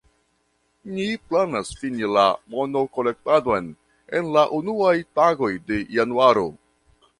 [0.93, 2.23] Ni planas fini la
[2.55, 3.69] monkolektadon
[4.21, 6.51] en la unuaj tagoj de januaro.